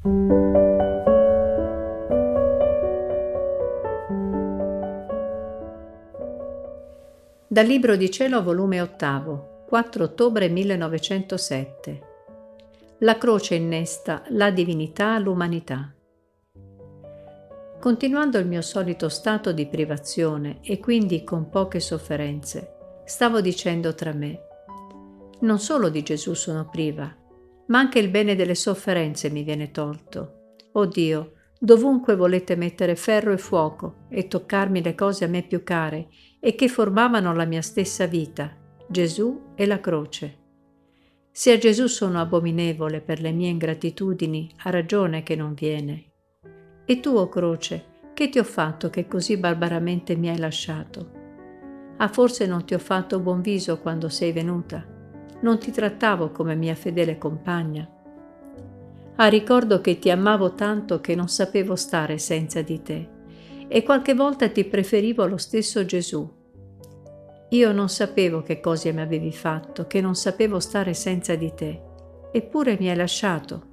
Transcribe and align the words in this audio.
Dal 0.00 0.46
Libro 7.66 7.96
di 7.96 8.08
Cielo, 8.08 8.44
volume 8.44 8.80
ottavo, 8.80 9.64
4 9.66 10.04
ottobre 10.04 10.48
1907. 10.48 12.02
La 12.98 13.18
croce 13.18 13.56
innesta 13.56 14.22
la 14.28 14.52
divinità 14.52 15.14
all'umanità. 15.14 15.92
Continuando 17.80 18.38
il 18.38 18.46
mio 18.46 18.62
solito 18.62 19.08
stato 19.08 19.50
di 19.50 19.66
privazione 19.66 20.60
e 20.62 20.78
quindi 20.78 21.24
con 21.24 21.48
poche 21.48 21.80
sofferenze, 21.80 23.02
stavo 23.04 23.40
dicendo 23.40 23.94
tra 23.94 24.12
me, 24.12 24.42
non 25.40 25.58
solo 25.58 25.88
di 25.88 26.04
Gesù 26.04 26.34
sono 26.34 26.68
priva, 26.68 27.12
ma 27.68 27.78
anche 27.78 27.98
il 27.98 28.08
bene 28.08 28.34
delle 28.34 28.54
sofferenze 28.54 29.30
mi 29.30 29.42
viene 29.42 29.70
tolto. 29.70 30.56
Oh 30.72 30.86
Dio, 30.86 31.32
dovunque 31.58 32.16
volete 32.16 32.56
mettere 32.56 32.96
ferro 32.96 33.32
e 33.32 33.38
fuoco 33.38 34.06
e 34.08 34.28
toccarmi 34.28 34.82
le 34.82 34.94
cose 34.94 35.24
a 35.24 35.28
me 35.28 35.42
più 35.42 35.62
care 35.62 36.08
e 36.40 36.54
che 36.54 36.68
formavano 36.68 37.34
la 37.34 37.44
mia 37.44 37.62
stessa 37.62 38.06
vita, 38.06 38.56
Gesù 38.88 39.52
e 39.54 39.66
la 39.66 39.80
croce. 39.80 40.36
Se 41.30 41.52
a 41.52 41.58
Gesù 41.58 41.86
sono 41.86 42.20
abominevole 42.20 43.00
per 43.00 43.20
le 43.20 43.32
mie 43.32 43.48
ingratitudini, 43.48 44.50
ha 44.64 44.70
ragione 44.70 45.22
che 45.22 45.36
non 45.36 45.54
viene. 45.54 46.04
E 46.84 47.00
tu, 47.00 47.10
o 47.10 47.28
croce, 47.28 47.96
che 48.14 48.28
ti 48.28 48.38
ho 48.38 48.44
fatto 48.44 48.90
che 48.90 49.06
così 49.06 49.36
barbaramente 49.36 50.16
mi 50.16 50.28
hai 50.28 50.38
lasciato? 50.38 51.12
Ah, 51.98 52.08
forse 52.08 52.46
non 52.46 52.64
ti 52.64 52.74
ho 52.74 52.78
fatto 52.78 53.20
buon 53.20 53.40
viso 53.40 53.78
quando 53.78 54.08
sei 54.08 54.32
venuta? 54.32 54.97
Non 55.40 55.58
ti 55.58 55.70
trattavo 55.70 56.30
come 56.30 56.56
mia 56.56 56.74
fedele 56.74 57.16
compagna? 57.16 57.88
Ah, 59.16 59.28
ricordo 59.28 59.80
che 59.80 59.98
ti 59.98 60.10
amavo 60.10 60.54
tanto 60.54 61.00
che 61.00 61.14
non 61.14 61.28
sapevo 61.28 61.76
stare 61.76 62.18
senza 62.18 62.62
di 62.62 62.82
te 62.82 63.08
e 63.68 63.82
qualche 63.82 64.14
volta 64.14 64.48
ti 64.48 64.64
preferivo 64.64 65.26
lo 65.26 65.36
stesso 65.36 65.84
Gesù. 65.84 66.36
Io 67.50 67.72
non 67.72 67.88
sapevo 67.88 68.42
che 68.42 68.60
cosa 68.60 68.92
mi 68.92 69.00
avevi 69.00 69.32
fatto, 69.32 69.86
che 69.86 70.00
non 70.00 70.14
sapevo 70.14 70.58
stare 70.58 70.94
senza 70.94 71.34
di 71.34 71.52
te, 71.54 71.82
eppure 72.32 72.76
mi 72.78 72.90
hai 72.90 72.96
lasciato. 72.96 73.66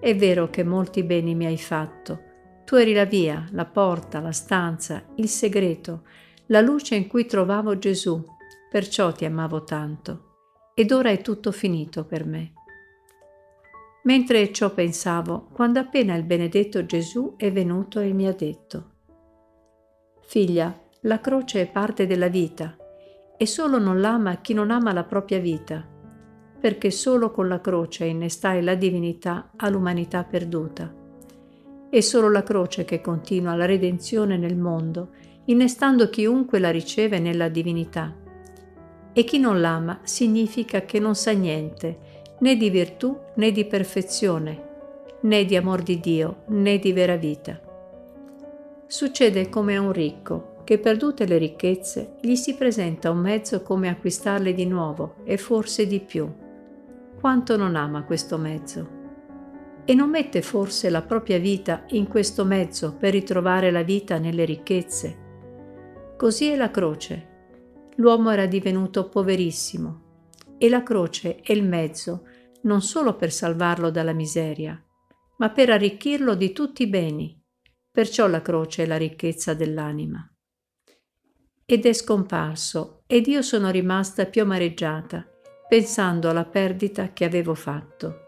È 0.00 0.16
vero 0.16 0.50
che 0.50 0.64
molti 0.64 1.02
beni 1.04 1.34
mi 1.34 1.46
hai 1.46 1.58
fatto. 1.58 2.30
Tu 2.64 2.74
eri 2.76 2.92
la 2.92 3.04
via, 3.04 3.46
la 3.52 3.66
porta, 3.66 4.20
la 4.20 4.32
stanza, 4.32 5.04
il 5.16 5.28
segreto, 5.28 6.02
la 6.46 6.60
luce 6.60 6.94
in 6.96 7.06
cui 7.06 7.26
trovavo 7.26 7.78
Gesù, 7.78 8.22
perciò 8.70 9.12
ti 9.12 9.24
amavo 9.24 9.64
tanto. 9.64 10.31
Ed 10.74 10.90
ora 10.90 11.10
è 11.10 11.20
tutto 11.20 11.52
finito 11.52 12.04
per 12.04 12.24
me. 12.24 12.52
Mentre 14.04 14.52
ciò 14.52 14.72
pensavo, 14.72 15.48
quando 15.52 15.78
appena 15.78 16.14
il 16.14 16.24
benedetto 16.24 16.86
Gesù 16.86 17.34
è 17.36 17.52
venuto 17.52 18.00
e 18.00 18.12
mi 18.12 18.26
ha 18.26 18.32
detto, 18.32 18.90
Figlia, 20.22 20.76
la 21.02 21.20
croce 21.20 21.60
è 21.60 21.70
parte 21.70 22.06
della 22.06 22.28
vita 22.28 22.74
e 23.36 23.46
solo 23.46 23.78
non 23.78 24.00
l'ama 24.00 24.36
chi 24.36 24.54
non 24.54 24.70
ama 24.70 24.94
la 24.94 25.04
propria 25.04 25.38
vita, 25.40 25.86
perché 26.58 26.90
solo 26.90 27.30
con 27.30 27.48
la 27.48 27.60
croce 27.60 28.06
innestai 28.06 28.62
la 28.62 28.74
divinità 28.74 29.50
all'umanità 29.56 30.24
perduta. 30.24 30.90
È 31.90 32.00
solo 32.00 32.30
la 32.30 32.42
croce 32.42 32.86
che 32.86 33.02
continua 33.02 33.54
la 33.56 33.66
redenzione 33.66 34.38
nel 34.38 34.56
mondo, 34.56 35.10
innestando 35.46 36.08
chiunque 36.08 36.58
la 36.58 36.70
riceve 36.70 37.18
nella 37.18 37.48
divinità. 37.48 38.21
E 39.12 39.24
chi 39.24 39.38
non 39.38 39.60
l'ama 39.60 40.00
significa 40.04 40.82
che 40.82 40.98
non 40.98 41.14
sa 41.14 41.32
niente, 41.32 41.98
né 42.38 42.56
di 42.56 42.70
virtù 42.70 43.16
né 43.34 43.52
di 43.52 43.64
perfezione, 43.64 44.70
né 45.20 45.44
di 45.44 45.56
amor 45.56 45.82
di 45.82 46.00
Dio 46.00 46.42
né 46.46 46.78
di 46.78 46.92
vera 46.92 47.16
vita. 47.16 47.60
Succede 48.86 49.48
come 49.48 49.76
a 49.76 49.80
un 49.80 49.92
ricco 49.92 50.56
che 50.64 50.78
perdute 50.78 51.26
le 51.26 51.38
ricchezze 51.38 52.14
gli 52.20 52.34
si 52.34 52.54
presenta 52.54 53.10
un 53.10 53.18
mezzo 53.18 53.62
come 53.62 53.88
acquistarle 53.88 54.54
di 54.54 54.66
nuovo 54.66 55.16
e 55.24 55.36
forse 55.36 55.86
di 55.86 56.00
più. 56.00 56.30
Quanto 57.20 57.56
non 57.56 57.76
ama 57.76 58.04
questo 58.04 58.38
mezzo? 58.38 59.00
E 59.84 59.94
non 59.94 60.10
mette 60.10 60.42
forse 60.42 60.90
la 60.90 61.02
propria 61.02 61.38
vita 61.38 61.84
in 61.88 62.06
questo 62.06 62.44
mezzo 62.44 62.94
per 62.96 63.12
ritrovare 63.12 63.70
la 63.70 63.82
vita 63.82 64.18
nelle 64.18 64.44
ricchezze? 64.44 65.16
Così 66.16 66.48
è 66.48 66.56
la 66.56 66.70
croce. 66.70 67.31
L'uomo 67.96 68.30
era 68.30 68.46
divenuto 68.46 69.08
poverissimo 69.08 70.10
e 70.58 70.68
la 70.68 70.82
croce 70.82 71.36
è 71.36 71.52
il 71.52 71.64
mezzo 71.64 72.26
non 72.62 72.80
solo 72.80 73.16
per 73.16 73.32
salvarlo 73.32 73.90
dalla 73.90 74.12
miseria, 74.12 74.80
ma 75.38 75.50
per 75.50 75.70
arricchirlo 75.70 76.34
di 76.34 76.52
tutti 76.52 76.84
i 76.84 76.88
beni. 76.88 77.40
Perciò 77.90 78.26
la 78.26 78.40
croce 78.40 78.84
è 78.84 78.86
la 78.86 78.96
ricchezza 78.96 79.54
dell'anima. 79.54 80.26
Ed 81.64 81.84
è 81.84 81.92
scomparso 81.92 83.02
ed 83.06 83.26
io 83.26 83.42
sono 83.42 83.70
rimasta 83.70 84.26
più 84.26 84.42
amareggiata, 84.42 85.26
pensando 85.68 86.30
alla 86.30 86.44
perdita 86.44 87.12
che 87.12 87.24
avevo 87.24 87.54
fatto. 87.54 88.24